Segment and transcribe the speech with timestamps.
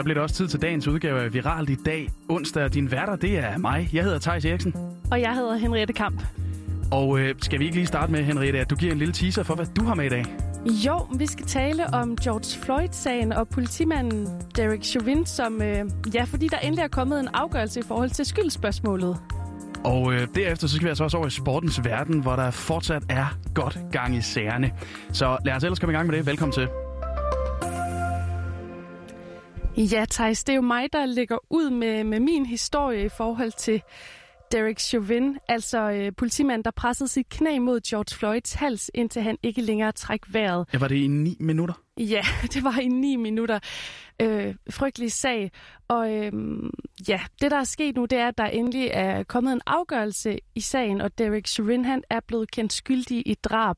[0.00, 2.08] så bliver det også tid til dagens udgave af Viralt i dag.
[2.28, 3.90] Onsdag, din værter, det er mig.
[3.92, 4.74] Jeg hedder Thijs Eriksen.
[5.10, 6.22] Og jeg hedder Henriette Kamp.
[6.92, 9.42] Og øh, skal vi ikke lige starte med, Henriette, at du giver en lille teaser
[9.42, 10.24] for, hvad du har med i dag?
[10.66, 15.84] Jo, vi skal tale om George Floyd-sagen og politimanden Derek Chauvin, som, øh,
[16.14, 19.16] ja, fordi der endelig er kommet en afgørelse i forhold til skyldspørgsmålet.
[19.84, 23.02] Og øh, derefter så skal vi altså også over i sportens verden, hvor der fortsat
[23.08, 24.72] er godt gang i sagerne.
[25.12, 26.26] Så lad os ellers komme i gang med det.
[26.26, 26.68] Velkommen til.
[29.80, 33.52] Ja, Thijs, det er jo mig, der lægger ud med, med min historie i forhold
[33.52, 33.82] til
[34.52, 39.36] Derek Chauvin, altså øh, politimanden, der pressede sit knæ mod George Floyds hals, indtil han
[39.42, 40.68] ikke længere træk vejret.
[40.72, 41.74] Ja, var det i ni minutter?
[41.98, 42.22] Ja,
[42.54, 43.58] det var i ni minutter.
[44.22, 45.50] Øh, frygtelig sag.
[45.88, 46.32] Og øh,
[47.08, 50.38] ja, det der er sket nu, det er, at der endelig er kommet en afgørelse
[50.54, 53.76] i sagen, og Derek Chauvin, han er blevet kendt skyldig i drab.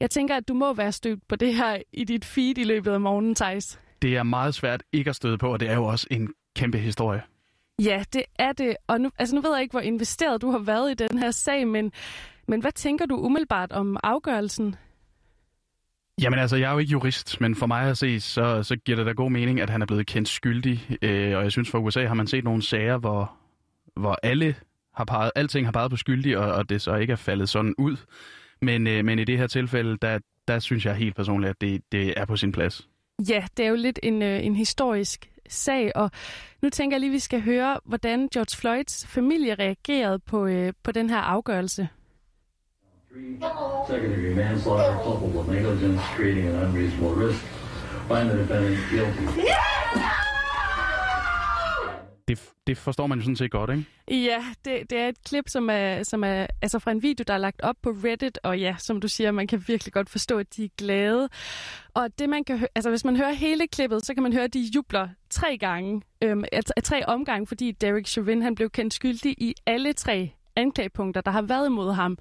[0.00, 2.92] Jeg tænker, at du må være stødt på det her i dit feed i løbet
[2.92, 3.78] af morgenen, Thijs.
[4.02, 6.78] Det er meget svært ikke at støde på, og det er jo også en kæmpe
[6.78, 7.22] historie.
[7.82, 8.76] Ja, det er det.
[8.86, 11.30] Og nu, altså nu ved jeg ikke, hvor investeret du har været i den her
[11.30, 11.92] sag, men,
[12.48, 14.76] men hvad tænker du umiddelbart om afgørelsen?
[16.22, 18.96] Jamen altså, jeg er jo ikke jurist, men for mig at se, så, så giver
[18.96, 20.98] det da god mening, at han er blevet kendt skyldig.
[21.02, 23.32] Øh, og jeg synes, for USA har man set nogle sager, hvor,
[23.96, 24.54] hvor alle
[24.94, 27.74] har peget, alting har peget på skyldig, og, og det så ikke er faldet sådan
[27.78, 27.96] ud.
[28.62, 31.82] Men, øh, men i det her tilfælde, der, der synes jeg helt personligt, at det,
[31.92, 32.88] det er på sin plads.
[33.18, 36.10] Ja, det er jo lidt en, øh, en historisk sag, og
[36.62, 40.72] nu tænker jeg lige, at vi skal høre, hvordan George Floyds familie reagerede på, øh,
[40.82, 41.88] på den her afgørelse.
[43.88, 47.42] Secondary manslaughter coupled with negligence creating an unreasonable risk.
[48.08, 49.22] Find the defendant guilty.
[49.36, 49.46] Det,
[52.68, 53.84] det forstår man jo sådan set godt, ikke?
[54.24, 57.34] Ja, det, det er et klip, som er, som er altså fra en video, der
[57.34, 60.38] er lagt op på Reddit, og ja, som du siger, man kan virkelig godt forstå,
[60.38, 61.28] at de er glade.
[61.94, 64.44] Og det man kan høre, altså hvis man hører hele klippet, så kan man høre,
[64.44, 68.94] at de jubler tre gange, øhm, altså tre omgange, fordi Derek Chauvin, han blev kendt
[68.94, 72.18] skyldig i alle tre anklagepunkter, der har været imod ham.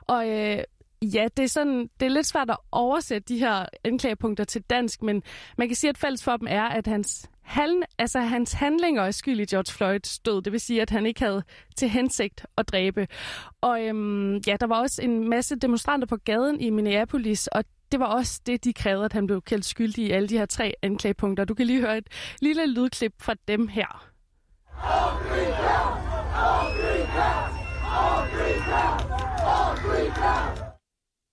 [0.00, 0.58] Og øh,
[1.02, 5.02] Ja, det er, sådan, det er lidt svært at oversætte de her anklagepunkter til dansk,
[5.02, 5.22] men
[5.58, 9.10] man kan sige, at fælles for dem er, at hans, han, altså, hans handlinger er
[9.10, 10.42] skyld i George Floyds død.
[10.42, 11.42] Det vil sige, at han ikke havde
[11.76, 13.06] til hensigt at dræbe.
[13.60, 18.00] Og øhm, ja, der var også en masse demonstranter på gaden i Minneapolis, og det
[18.00, 20.74] var også det, de krævede, at han blev kaldt skyldig i alle de her tre
[20.82, 21.44] anklagepunkter.
[21.44, 22.08] Du kan lige høre et
[22.40, 24.10] lille lydklip fra dem her.
[24.82, 25.52] All green!
[26.34, 27.06] All green!
[27.96, 28.62] All green!
[29.46, 30.74] All green!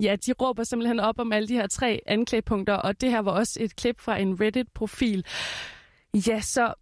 [0.02, 3.32] Ja, de råber simpelthen op om alle de her tre anklagepunkter, og det her var
[3.32, 5.26] også et klip fra en Reddit-profil.
[6.28, 6.74] Ja, så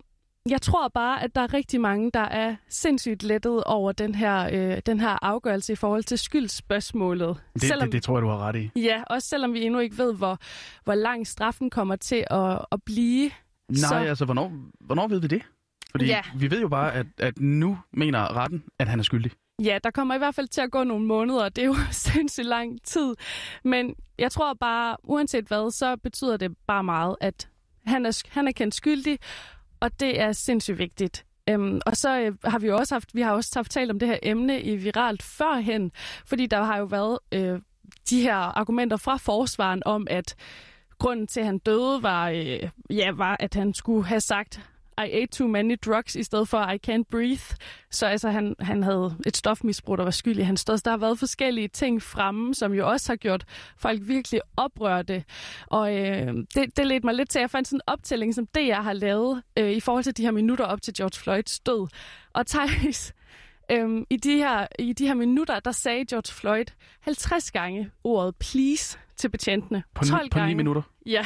[0.50, 4.50] jeg tror bare, at der er rigtig mange, der er sindssygt lettet over den her,
[4.54, 7.42] øh, den her afgørelse i forhold til skyldsspørgsmålet.
[7.54, 8.80] Det, selvom, det, det tror jeg, du har ret i.
[8.80, 10.38] Ja, også selvom vi endnu ikke ved, hvor,
[10.84, 13.32] hvor lang straffen kommer til at, at blive.
[13.70, 13.96] Nej, så...
[13.96, 15.42] altså, hvornår, hvornår ved vi det?
[15.92, 16.22] Fordi ja.
[16.36, 19.32] vi ved jo bare, at, at nu mener retten, at han er skyldig.
[19.64, 21.76] Ja, der kommer i hvert fald til at gå nogle måneder, og det er jo
[21.92, 23.16] sindssygt lang tid.
[23.64, 27.50] Men jeg tror bare, uanset hvad, så betyder det bare meget, at
[27.90, 29.20] han er, han er kendt skyldig,
[29.80, 31.26] og det er sindssygt vigtigt.
[31.50, 34.00] Øhm, og så øh, har vi jo også haft, vi har også haft talt om
[34.00, 35.92] det her emne i viralt førhen,
[36.26, 37.60] fordi der har jo været øh,
[38.10, 40.36] de her argumenter fra forsvaren om, at
[41.00, 44.62] grunden til, at han døde, var, øh, ja, var at han skulle have sagt,
[45.04, 47.56] i ate too many drugs, i stedet for I can't breathe.
[47.92, 50.66] Så altså, han, han havde et stofmisbrug, der var skyld i hans.
[50.66, 53.46] Der har været forskellige ting fremme, som jo også har gjort
[53.78, 55.24] folk virkelig oprørte.
[55.68, 58.48] Og øh, det, det ledte mig lidt til, at jeg fandt sådan en optælling, som
[58.48, 61.60] det, jeg har lavet øh, i forhold til de her minutter op til George Floyds
[61.60, 61.88] død.
[62.34, 63.14] Og Thijs,
[63.72, 66.66] Øhm, i, de her, I de her minutter, der sagde George Floyd
[67.02, 69.84] 50 gange ordet please til betjentene.
[69.94, 70.81] På, 12 på gange, 9 minutter?
[71.06, 71.26] Ja,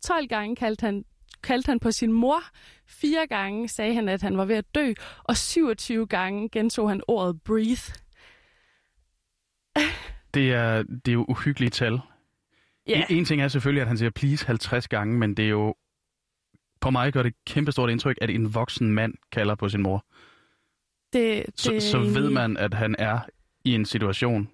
[0.00, 1.04] 12 gange kaldte han
[1.44, 2.40] kaldte han på sin mor.
[2.86, 4.92] Fire gange sagde han, at han var ved at dø,
[5.24, 7.92] og 27 gange gentog han ordet breathe.
[10.34, 12.00] Det er, det er jo uhyggelige tal.
[12.88, 13.04] Ja.
[13.10, 15.74] En, en ting er selvfølgelig, at han siger please 50 gange, men det er jo...
[16.80, 20.04] På mig gør det kæmpestort indtryk, at en voksen mand kalder på sin mor.
[21.12, 21.60] Det, det...
[21.60, 23.20] Så, så ved man, at han er
[23.64, 24.48] i en situation,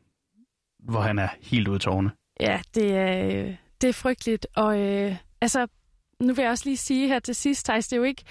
[0.79, 2.11] hvor han er helt ude tårne.
[2.41, 4.47] Ja, det er, det er frygteligt.
[4.57, 5.67] Og øh, altså,
[6.21, 8.23] nu vil jeg også lige sige her til sidst, Thijs, det er jo ikke,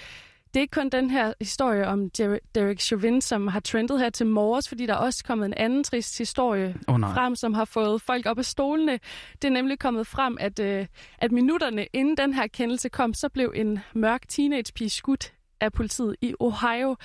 [0.54, 2.10] det er ikke kun den her historie om
[2.54, 5.84] Derek Chauvin, som har trendet her til morges, fordi der er også kommet en anden
[5.84, 8.98] trist historie oh, frem, som har fået folk op af stolene.
[9.42, 10.86] Det er nemlig kommet frem, at, øh,
[11.18, 16.16] at minutterne inden den her kendelse kom, så blev en mørk teenagepige skudt af politiet
[16.20, 16.96] i Ohio.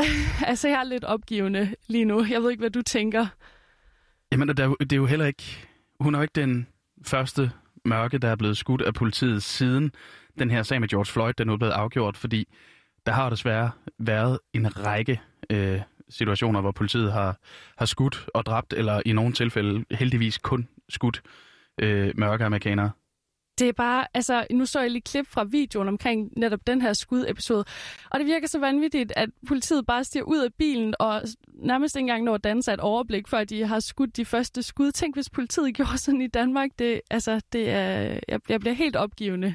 [0.50, 2.24] altså, jeg er lidt opgivende lige nu.
[2.24, 3.26] Jeg ved ikke, hvad du tænker.
[4.32, 5.66] Jamen, det er, jo, det er jo heller ikke...
[6.00, 6.66] Hun er jo ikke den
[7.06, 7.50] første
[7.84, 9.92] mørke, der er blevet skudt af politiet siden
[10.38, 12.48] den her sag med George Floyd, den er blevet afgjort, fordi
[13.06, 17.38] der har desværre været en række øh, situationer, hvor politiet har,
[17.78, 21.22] har skudt og dræbt, eller i nogle tilfælde heldigvis kun skudt
[21.82, 22.90] øh, mørke amerikanere.
[23.60, 26.92] Det er bare, altså, nu så jeg lige klip fra videoen omkring netop den her
[26.92, 27.64] skudepisode,
[28.10, 32.02] og det virker så vanvittigt, at politiet bare stiger ud af bilen og nærmest ikke
[32.02, 34.92] engang når at danse et overblik, før de har skudt de første skud.
[34.92, 36.70] Tænk, hvis politiet gjorde sådan i Danmark.
[36.78, 39.54] Det, altså, det er, jeg, jeg bliver helt opgivende.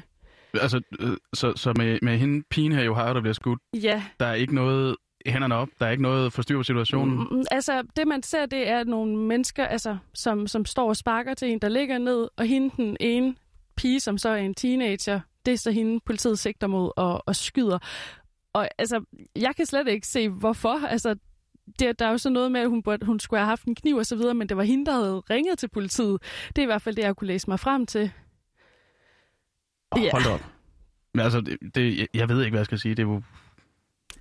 [0.60, 4.02] Altså, øh, så, så med, med hende, pigen her i Ohio, der bliver skudt, Ja,
[4.20, 7.26] der er ikke noget hænderne op, der er ikke noget forstyr på situationen.
[7.30, 11.34] Mm, altså, det man ser, det er nogle mennesker, altså, som, som står og sparker
[11.34, 13.34] til en, der ligger ned, og hende den ene
[13.76, 17.36] pige, som så er en teenager, det er så hende, politiet sigter mod og, og
[17.36, 17.78] skyder.
[18.52, 19.04] Og altså,
[19.36, 20.86] jeg kan slet ikke se, hvorfor.
[20.86, 21.14] Altså,
[21.78, 23.96] det, der er jo så noget med, at hun, hun skulle have haft en kniv
[23.96, 26.22] og så videre, men det var hende, der havde ringet til politiet.
[26.48, 28.10] Det er i hvert fald det, jeg kunne læse mig frem til.
[29.90, 30.10] Oh, Ja.
[30.10, 30.40] Hold op.
[31.14, 32.94] Men altså, det, det, jeg ved ikke, hvad jeg skal sige.
[32.94, 33.22] Det er, jo,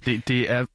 [0.05, 0.65] det, det er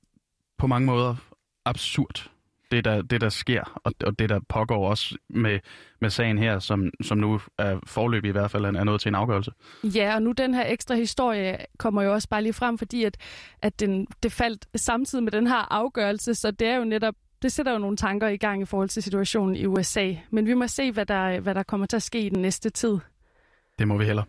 [0.58, 1.16] på mange måder
[1.64, 2.30] absurd,
[2.70, 5.58] det der, det der sker, og, og det der pågår også med,
[6.00, 9.14] med sagen her, som, som nu er forløb i hvert fald er nået til en
[9.14, 9.52] afgørelse.
[9.84, 13.16] Ja, og nu den her ekstra historie kommer jo også bare lige frem, fordi at,
[13.62, 17.52] at den, det faldt samtidig med den her afgørelse, så det er jo netop det
[17.52, 20.14] sætter jo nogle tanker i gang i forhold til situationen i USA.
[20.30, 22.70] Men vi må se, hvad der, hvad der kommer til at ske i den næste
[22.70, 22.98] tid.
[23.78, 24.22] Det må vi heller.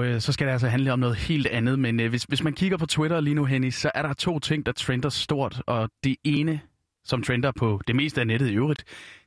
[0.00, 2.42] Og øh, så skal det altså handle om noget helt andet, men øh, hvis, hvis
[2.42, 5.62] man kigger på Twitter lige nu, Henny, så er der to ting, der trender stort,
[5.66, 6.60] og det ene,
[7.04, 8.84] som trender på det meste af nettet i øvrigt,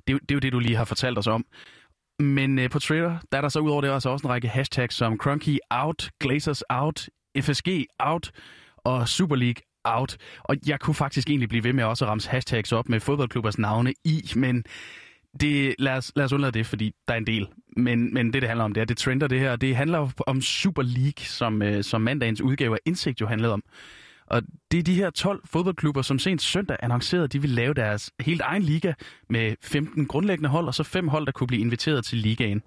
[0.07, 1.45] det, det er jo det, du lige har fortalt os om.
[2.19, 4.95] Men øh, på Twitter, der er der så udover det også, også en række hashtags
[4.95, 7.09] som Crunky out, Glazers out,
[7.39, 7.67] FSG
[7.99, 8.31] out
[8.77, 10.17] og Super League out.
[10.43, 13.57] Og jeg kunne faktisk egentlig blive ved med også at ramse hashtags op med fodboldklubbers
[13.57, 14.63] navne i, men
[15.41, 17.47] det, lad, os, lad os undlade det, fordi der er en del.
[17.77, 19.55] Men, men det, det handler om, det er, det trender det her.
[19.55, 23.63] Det handler om Super League, som, øh, som mandagens udgave af Indsigt jo handlede om.
[24.27, 24.41] Og
[24.71, 28.11] det er de her 12 fodboldklubber, som sent søndag annoncerede, at de vil lave deres
[28.19, 28.93] helt egen liga
[29.29, 32.61] med 15 grundlæggende hold, og så fem hold, der kunne blive inviteret til ligaen.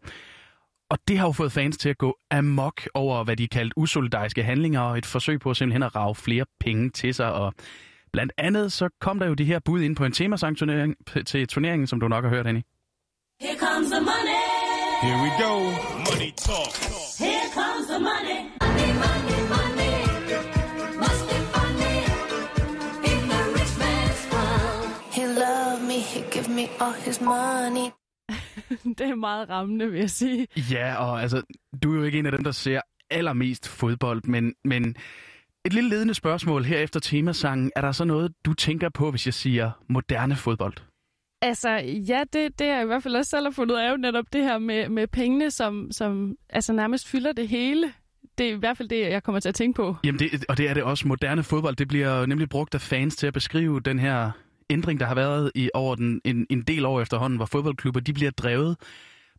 [0.91, 4.43] Og det har jo fået fans til at gå amok over, hvad de kaldte usolidariske
[4.43, 7.33] handlinger, og et forsøg på simpelthen at rave flere penge til sig.
[7.33, 7.55] Og
[8.17, 10.59] blandt andet så kom der jo de her bud ind på en temasang
[11.27, 12.63] til turneringen, som du nok har hørt, Annie.
[13.41, 14.43] Here comes the money.
[15.05, 15.53] Here we go.
[16.09, 16.73] Money talk.
[17.25, 18.39] Here comes the money.
[18.65, 19.95] Money, money, money.
[21.05, 21.97] Must be funny
[23.11, 24.89] in the rich man's world.
[25.17, 27.89] He loved me, he give me all his money.
[28.99, 30.47] det er meget rammende, vil jeg sige.
[30.71, 31.43] Ja, og altså,
[31.83, 32.81] du er jo ikke en af dem, der ser
[33.11, 34.97] allermest fodbold, men, men
[35.67, 37.71] et lille ledende spørgsmål her efter temasangen.
[37.77, 40.75] Er der så noget, du tænker på, hvis jeg siger moderne fodbold?
[41.43, 41.71] Altså,
[42.09, 44.43] ja, det, det er jeg i hvert fald også selv har fundet af, netop det
[44.43, 47.93] her med, med pengene, som, som altså nærmest fylder det hele.
[48.39, 49.97] Det er i hvert fald det, jeg kommer til at tænke på.
[50.05, 51.09] Jamen, det, og det er det også.
[51.09, 54.31] Moderne fodbold, det bliver nemlig brugt af fans til at beskrive den her
[54.71, 58.13] ændring, der har været i over den, en, en del år efterhånden, hvor fodboldklubber de
[58.13, 58.77] bliver drevet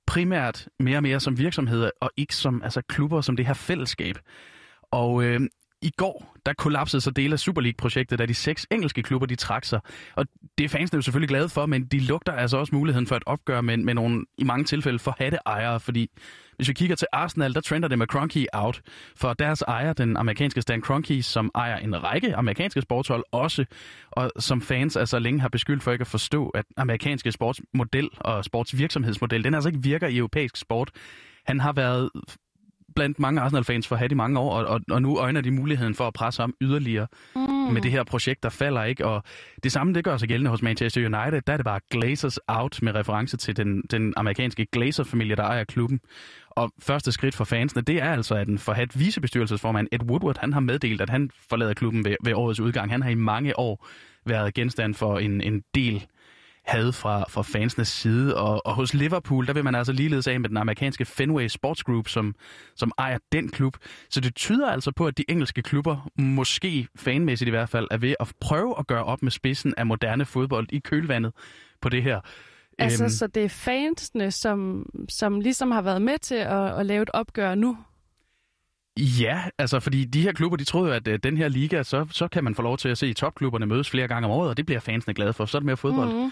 [0.08, 4.16] primært mere og mere som virksomheder, og ikke som altså, klubber som det her fællesskab.
[4.92, 5.42] Og øh,
[5.88, 9.36] i går, der kollapsede så dele af Super League-projektet, da de seks engelske klubber, de
[9.36, 9.80] trak sig.
[10.16, 10.26] Og
[10.58, 13.24] det er fansene jo selvfølgelig glade for, men de lugter altså også muligheden for et
[13.26, 16.10] opgør med, med nogle, i mange tilfælde, forhatte ejere, fordi
[16.56, 18.82] hvis vi kigger til Arsenal, der trender det med Kroenke out,
[19.16, 23.66] for deres ejer, den amerikanske Stan Kroenke, som ejer en række amerikanske sportshold også,
[24.12, 28.46] og som fans altså længe har beskyldt for ikke at forstå, at amerikanske sportsmodel og
[28.46, 30.92] sportsvirksomhedsmodel, den altså ikke virker i europæisk sport.
[31.46, 32.10] Han har været
[32.98, 35.96] blandt mange Arsenal-fans for hat i mange år, og, og, og nu øjner de muligheden
[35.96, 37.42] for at presse ham yderligere mm.
[37.74, 39.06] med det her projekt, der falder ikke.
[39.06, 39.24] Og
[39.64, 41.42] det samme, det gør sig gældende hos Manchester United.
[41.42, 45.64] Der er det bare Glazers out med reference til den, den amerikanske Glazer-familie, der ejer
[45.64, 46.00] klubben.
[46.50, 50.54] Og første skridt for fansene, det er altså, at den forhat vicebestyrelsesformand Ed Woodward, han
[50.54, 52.92] har meddelt, at han forlader klubben ved, ved årets udgang.
[52.92, 53.88] Han har i mange år
[54.26, 56.06] været genstand for en, en del
[56.68, 58.38] had fra, fra fansenes side.
[58.38, 61.84] Og, og hos Liverpool, der vil man altså ligeledes af med den amerikanske Fenway Sports
[61.84, 62.36] Group, som,
[62.76, 63.78] som ejer den klub.
[64.10, 67.98] Så det tyder altså på, at de engelske klubber, måske fanmæssigt i hvert fald, er
[67.98, 71.34] ved at prøve at gøre op med spidsen af moderne fodbold i kølvandet
[71.82, 72.20] på det her.
[72.80, 76.86] Altså, Øhm, så det er fansene, som, som ligesom har været med til at, at
[76.86, 77.78] lave et opgør nu.
[78.98, 82.06] Ja, altså fordi de her klubber, de troede jo, at øh, den her liga, så,
[82.12, 84.58] så kan man få lov til at se topklubberne mødes flere gange om året, og
[84.58, 85.46] det bliver fansene glade for.
[85.46, 86.14] Så er det mere fodbold.
[86.14, 86.32] Mm.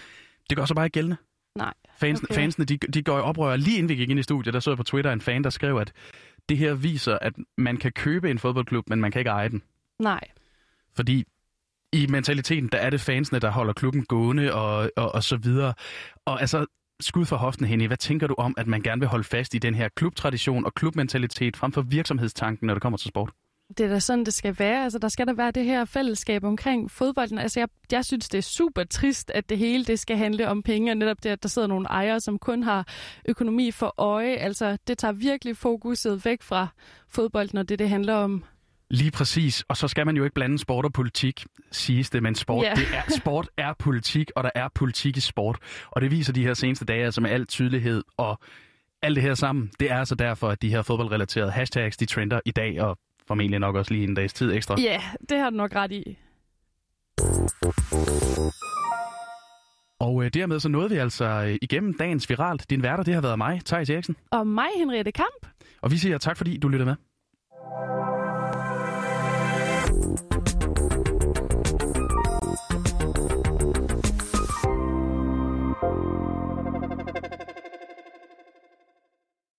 [0.50, 1.16] Det gør så bare ikke gældende.
[1.56, 1.74] Nej.
[1.98, 2.34] Fans, okay.
[2.34, 3.56] Fansene, de, de går i oprør.
[3.56, 5.50] Lige inden vi gik ind i studiet, der så jeg på Twitter en fan, der
[5.50, 5.92] skrev, at
[6.48, 9.62] det her viser, at man kan købe en fodboldklub, men man kan ikke eje den.
[9.98, 10.20] Nej.
[10.96, 11.24] Fordi
[11.92, 15.74] i mentaliteten, der er det fansene, der holder klubben gående og, og, og så videre.
[16.24, 16.66] Og altså,
[17.00, 17.86] skud for hoften, Henny.
[17.86, 20.74] Hvad tænker du om, at man gerne vil holde fast i den her klubtradition og
[20.74, 23.30] klubmentalitet frem for virksomhedstanken, når det kommer til sport?
[23.68, 24.84] Det er da sådan, det skal være.
[24.84, 27.38] Altså, der skal der være det her fællesskab omkring fodbolden.
[27.38, 30.62] Altså, jeg, jeg synes, det er super trist, at det hele det skal handle om
[30.62, 32.86] penge, og netop det, at der sidder nogle ejere, som kun har
[33.28, 34.36] økonomi for øje.
[34.36, 36.66] Altså, det tager virkelig fokuset væk fra
[37.08, 38.44] fodbolden, og det, det handler om.
[38.90, 42.34] Lige præcis, og så skal man jo ikke blande sport og politik, siges det, men
[42.34, 42.72] sport, Ja.
[42.74, 45.58] det er, sport er politik, og der er politik i sport.
[45.90, 48.38] Og det viser de her seneste dage altså med al tydelighed, og
[49.02, 52.40] alt det her sammen, det er altså derfor, at de her fodboldrelaterede hashtags, de trender
[52.44, 54.80] i dag, og formentlig nok også lige en dags tid ekstra.
[54.80, 56.18] Ja, det har du nok ret i.
[60.00, 62.70] Og øh, dermed så nåede vi altså øh, igennem dagens viralt.
[62.70, 64.16] Din værter, det har været mig, Thijs Eriksen.
[64.30, 65.46] Og mig, Henriette Kamp.
[65.82, 66.96] Og vi siger tak, fordi du lyttede med.